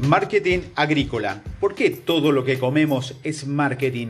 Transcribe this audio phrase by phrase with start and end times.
[0.00, 1.42] Marketing agrícola.
[1.58, 4.08] ¿Por qué todo lo que comemos es marketing?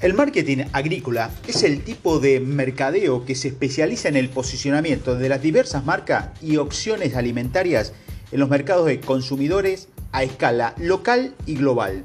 [0.00, 5.28] El marketing agrícola es el tipo de mercadeo que se especializa en el posicionamiento de
[5.28, 7.92] las diversas marcas y opciones alimentarias
[8.32, 12.04] en los mercados de consumidores a escala local y global.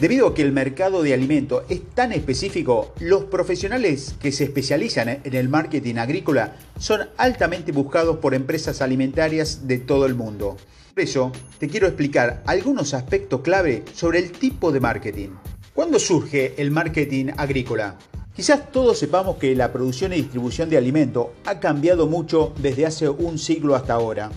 [0.00, 5.20] Debido a que el mercado de alimentos es tan específico, los profesionales que se especializan
[5.22, 10.56] en el marketing agrícola son altamente buscados por empresas alimentarias de todo el mundo.
[10.94, 15.28] Por eso, te quiero explicar algunos aspectos clave sobre el tipo de marketing.
[15.74, 17.98] ¿Cuándo surge el marketing agrícola?
[18.34, 23.06] Quizás todos sepamos que la producción y distribución de alimentos ha cambiado mucho desde hace
[23.06, 24.30] un siglo hasta ahora.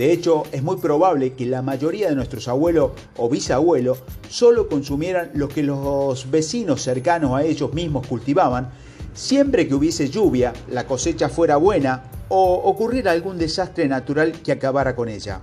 [0.00, 3.98] De hecho, es muy probable que la mayoría de nuestros abuelos o bisabuelos
[4.30, 8.70] solo consumieran lo que los vecinos cercanos a ellos mismos cultivaban,
[9.12, 14.96] siempre que hubiese lluvia, la cosecha fuera buena o ocurriera algún desastre natural que acabara
[14.96, 15.42] con ella.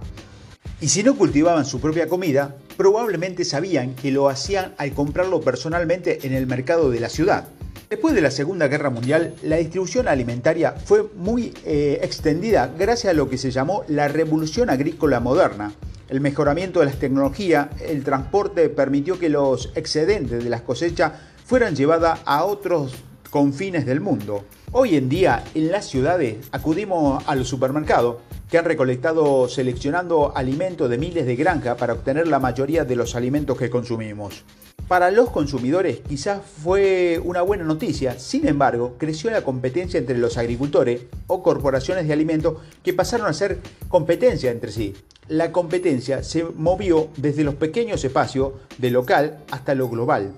[0.81, 6.25] Y si no cultivaban su propia comida, probablemente sabían que lo hacían al comprarlo personalmente
[6.25, 7.47] en el mercado de la ciudad.
[7.89, 13.15] Después de la Segunda Guerra Mundial, la distribución alimentaria fue muy eh, extendida gracias a
[13.15, 15.71] lo que se llamó la revolución agrícola moderna.
[16.09, 21.13] El mejoramiento de las tecnologías, el transporte permitió que los excedentes de las cosechas
[21.45, 22.93] fueran llevadas a otros
[23.29, 24.43] confines del mundo.
[24.73, 28.17] Hoy en día, en las ciudades, acudimos a los supermercados
[28.49, 33.15] que han recolectado seleccionando alimentos de miles de granjas para obtener la mayoría de los
[33.15, 34.43] alimentos que consumimos.
[34.87, 40.37] Para los consumidores quizás fue una buena noticia, sin embargo, creció la competencia entre los
[40.37, 44.95] agricultores o corporaciones de alimentos que pasaron a ser competencia entre sí.
[45.27, 50.31] La competencia se movió desde los pequeños espacios de local hasta lo global.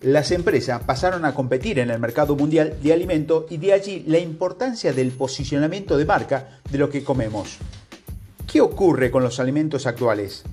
[0.00, 4.20] Las empresas pasaron a competir en el mercado mundial de alimentos y de allí la
[4.20, 7.58] importancia del posicionamiento de marca de lo que comemos.
[8.46, 10.44] ¿Qué ocurre con los alimentos actuales?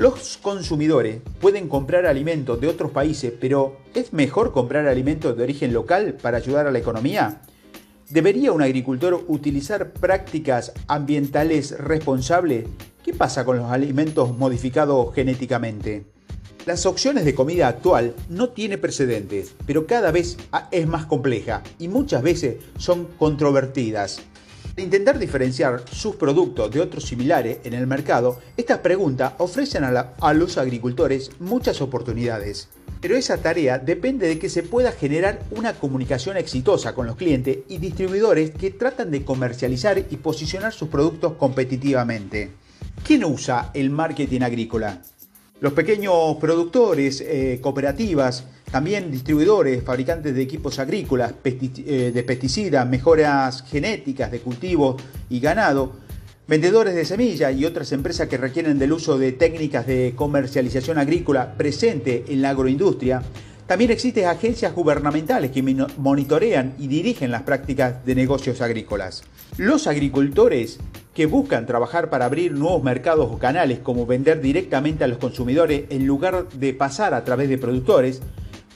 [0.00, 5.74] Los consumidores pueden comprar alimentos de otros países, pero ¿es mejor comprar alimentos de origen
[5.74, 7.42] local para ayudar a la economía?
[8.08, 12.64] ¿Debería un agricultor utilizar prácticas ambientales responsables?
[13.04, 16.06] ¿Qué pasa con los alimentos modificados genéticamente?
[16.64, 20.38] Las opciones de comida actual no tiene precedentes, pero cada vez
[20.70, 24.22] es más compleja y muchas veces son controvertidas.
[24.76, 30.14] Al intentar diferenciar sus productos de otros similares en el mercado, estas preguntas ofrecen a,
[30.20, 32.68] a los agricultores muchas oportunidades.
[33.00, 37.58] Pero esa tarea depende de que se pueda generar una comunicación exitosa con los clientes
[37.68, 42.50] y distribuidores que tratan de comercializar y posicionar sus productos competitivamente.
[43.04, 45.00] ¿Quién usa el marketing agrícola?
[45.60, 53.62] Los pequeños productores, eh, cooperativas, también distribuidores, fabricantes de equipos agrícolas, eh, de pesticidas, mejoras
[53.64, 55.92] genéticas de cultivos y ganado,
[56.48, 61.54] vendedores de semillas y otras empresas que requieren del uso de técnicas de comercialización agrícola
[61.58, 63.22] presente en la agroindustria,
[63.70, 69.22] también existen agencias gubernamentales que monitorean y dirigen las prácticas de negocios agrícolas.
[69.58, 70.80] Los agricultores
[71.14, 75.84] que buscan trabajar para abrir nuevos mercados o canales como vender directamente a los consumidores
[75.88, 78.20] en lugar de pasar a través de productores,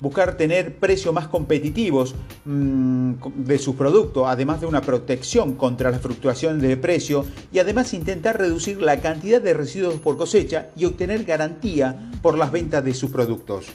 [0.00, 6.02] buscar tener precios más competitivos mm, de sus productos, además de una protección contra las
[6.02, 11.24] fluctuaciones de precio y además intentar reducir la cantidad de residuos por cosecha y obtener
[11.24, 13.72] garantía por las ventas de sus productos.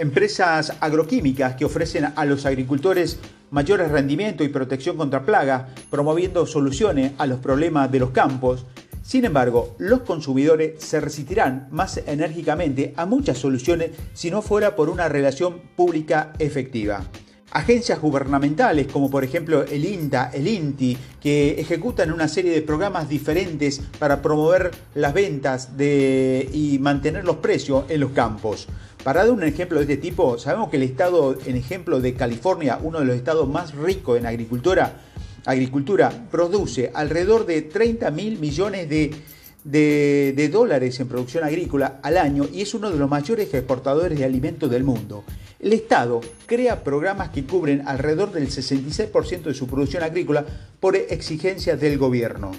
[0.00, 3.18] Empresas agroquímicas que ofrecen a los agricultores
[3.50, 8.64] mayores rendimientos y protección contra plagas, promoviendo soluciones a los problemas de los campos.
[9.02, 14.88] Sin embargo, los consumidores se resistirán más enérgicamente a muchas soluciones si no fuera por
[14.88, 17.04] una relación pública efectiva.
[17.52, 23.06] Agencias gubernamentales como por ejemplo el INTA, el INTI, que ejecutan una serie de programas
[23.06, 28.66] diferentes para promover las ventas y mantener los precios en los campos.
[29.04, 32.78] Para dar un ejemplo de este tipo, sabemos que el estado, en ejemplo de California,
[32.82, 35.00] uno de los estados más ricos en agricultura,
[35.46, 42.60] agricultura produce alrededor de 30 mil millones de, dólares en producción agrícola al año y
[42.60, 45.24] es uno de los mayores exportadores de alimentos del mundo.
[45.58, 50.44] El Estado crea programas que cubren alrededor del 66% de su producción agrícola
[50.78, 52.50] por exigencias del gobierno.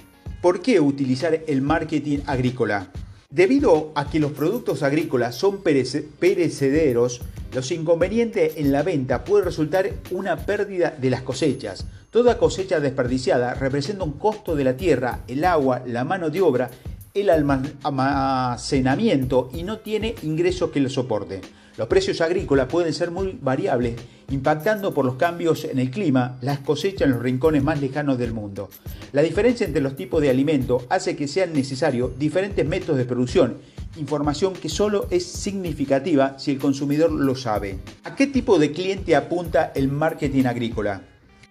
[0.41, 2.87] ¿Por qué utilizar el marketing agrícola?
[3.31, 7.21] Debido a que los productos agrícolas son perecederos,
[7.53, 11.85] los inconvenientes en la venta puede resultar una pérdida de las cosechas.
[12.09, 16.71] Toda cosecha desperdiciada representa un costo de la tierra, el agua, la mano de obra,
[17.13, 21.39] el almacenamiento y no tiene ingresos que lo soporten.
[21.77, 23.95] Los precios agrícolas pueden ser muy variables,
[24.31, 28.33] impactando por los cambios en el clima las cosechas en los rincones más lejanos del
[28.33, 28.69] mundo.
[29.11, 33.57] La diferencia entre los tipos de alimentos hace que sean necesarios diferentes métodos de producción
[33.97, 37.79] información que solo es significativa si el consumidor lo sabe.
[38.03, 41.03] ¿A qué tipo de cliente apunta el marketing agrícola?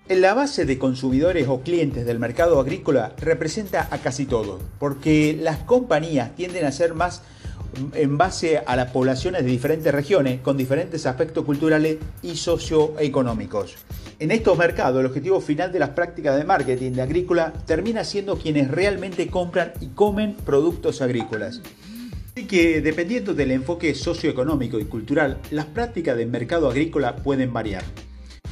[0.09, 5.39] En la base de consumidores o clientes del mercado agrícola representa a casi todos, porque
[5.41, 7.23] las compañías tienden a ser más
[7.95, 13.77] en base a las poblaciones de diferentes regiones con diferentes aspectos culturales y socioeconómicos.
[14.19, 18.37] En estos mercados, el objetivo final de las prácticas de marketing de agrícola termina siendo
[18.37, 21.63] quienes realmente compran y comen productos agrícolas.
[22.37, 27.83] Así que, dependiendo del enfoque socioeconómico y cultural, las prácticas del mercado agrícola pueden variar.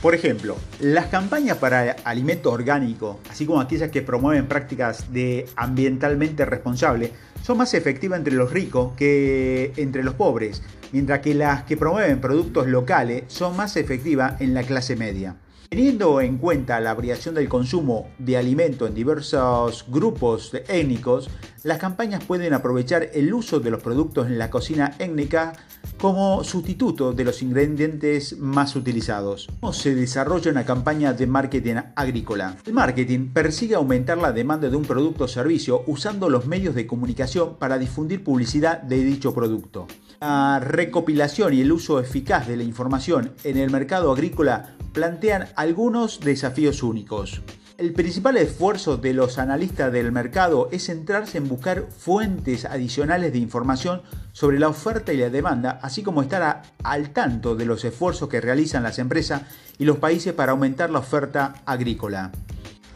[0.02, 6.44] Por ejemplo, las campañas para alimentos orgánicos, así como aquellas que promueven prácticas de ambientalmente
[6.44, 7.10] responsable,
[7.42, 10.62] son más efectivas entre los ricos que entre los pobres,
[10.92, 15.34] mientras que las que promueven productos locales son más efectivas en la clase media.
[15.68, 21.28] Teniendo en cuenta la variación del consumo de alimento en diversos grupos étnicos,
[21.62, 25.52] las campañas pueden aprovechar el uso de los productos en la cocina étnica
[26.00, 29.48] como sustituto de los ingredientes más utilizados.
[29.60, 32.56] ¿Cómo se desarrolla una campaña de marketing agrícola?
[32.64, 36.86] El marketing persigue aumentar la demanda de un producto o servicio usando los medios de
[36.86, 39.86] comunicación para difundir publicidad de dicho producto.
[40.20, 46.18] La recopilación y el uso eficaz de la información en el mercado agrícola plantean algunos
[46.18, 47.40] desafíos únicos.
[47.76, 53.38] El principal esfuerzo de los analistas del mercado es centrarse en buscar fuentes adicionales de
[53.38, 58.28] información sobre la oferta y la demanda, así como estar al tanto de los esfuerzos
[58.28, 59.42] que realizan las empresas
[59.78, 62.32] y los países para aumentar la oferta agrícola.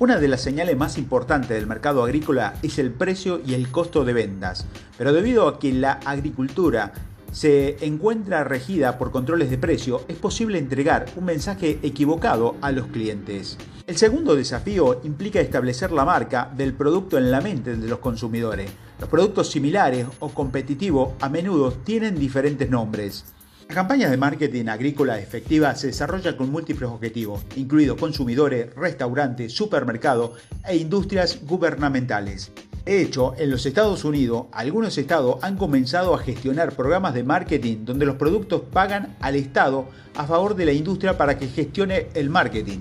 [0.01, 4.05] Una de las señales más importantes del mercado agrícola es el precio y el costo
[4.05, 4.67] de ventas,
[4.99, 6.93] pero debido a que la agricultura
[7.33, 12.87] se encuentra regida por controles de precio, es posible entregar un mensaje equivocado a los
[12.87, 13.59] clientes.
[13.87, 18.71] El segundo desafío implica establecer la marca del producto en la mente de los consumidores.
[19.01, 23.25] Los productos similares o competitivos a menudo tienen diferentes nombres.
[23.69, 30.33] La campaña de marketing agrícola efectiva se desarrolla con múltiples objetivos, incluidos consumidores, restaurantes, supermercados
[30.69, 32.53] e industrias gubernamentales.
[32.85, 37.85] De hecho, en los Estados Unidos, algunos estados han comenzado a gestionar programas de marketing
[37.85, 39.87] donde los productos pagan al Estado
[40.17, 42.81] a favor de la industria para que gestione el marketing.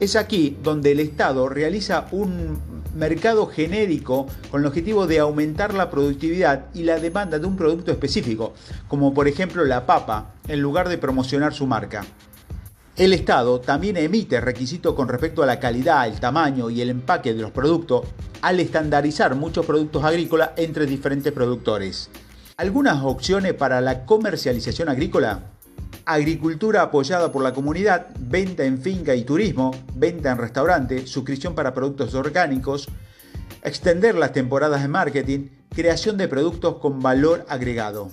[0.00, 2.58] Es aquí donde el Estado realiza un
[2.96, 7.92] mercado genérico con el objetivo de aumentar la productividad y la demanda de un producto
[7.92, 8.54] específico,
[8.88, 12.06] como por ejemplo la papa, en lugar de promocionar su marca.
[12.94, 17.32] El Estado también emite requisitos con respecto a la calidad, el tamaño y el empaque
[17.32, 18.06] de los productos
[18.42, 22.10] al estandarizar muchos productos agrícolas entre diferentes productores.
[22.58, 25.52] Algunas opciones para la comercialización agrícola.
[26.04, 31.72] Agricultura apoyada por la comunidad, venta en finca y turismo, venta en restaurante, suscripción para
[31.72, 32.88] productos orgánicos,
[33.64, 38.10] extender las temporadas de marketing, creación de productos con valor agregado.